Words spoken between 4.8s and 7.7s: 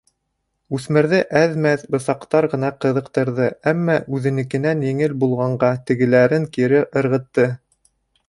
еңел булғанға, тегеләрен кире ырғытты.